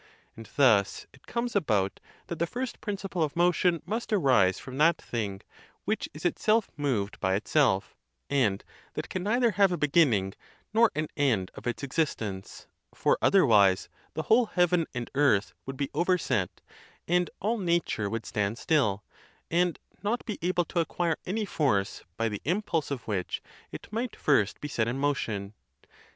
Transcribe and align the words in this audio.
And 0.35 0.49
thus 0.55 1.05
it 1.13 1.27
comes 1.27 1.55
about 1.55 1.99
that 2.25 2.39
the 2.39 2.47
first 2.47 2.81
principle 2.81 3.21
of 3.21 3.35
motion 3.35 3.83
must 3.85 4.11
arise 4.11 4.57
from 4.57 4.79
that 4.79 4.99
thing 4.99 5.41
which 5.85 6.09
is 6.11 6.25
itself 6.25 6.71
moved 6.75 7.19
by 7.19 7.35
itself; 7.35 7.95
and 8.27 8.63
that 8.95 9.09
can 9.09 9.21
neither 9.21 9.51
have 9.51 9.71
a 9.71 9.77
beginning 9.77 10.33
nor 10.73 10.91
an 10.95 11.07
end 11.15 11.51
of 11.53 11.67
its 11.67 11.83
existence, 11.83 12.65
for 12.95 13.19
otherwise 13.21 13.89
the 14.15 14.23
whole 14.23 14.47
heaven 14.47 14.87
and 14.95 15.11
earth 15.13 15.53
would 15.67 15.77
be 15.77 15.91
overset, 15.93 16.61
and 17.07 17.29
all 17.39 17.59
nature 17.59 18.09
would 18.09 18.25
stand 18.25 18.57
still, 18.57 19.03
and 19.51 19.77
not 20.01 20.25
be 20.25 20.39
able 20.41 20.65
to 20.65 20.79
acquire 20.79 21.19
any 21.27 21.45
force 21.45 22.03
by 22.17 22.27
the 22.27 22.41
impulse 22.43 22.89
of 22.89 23.07
which 23.07 23.39
it 23.71 23.87
might 23.93 24.13
be 24.13 24.17
first 24.17 24.57
set 24.67 24.87
in 24.87 24.97
motion. 24.97 25.53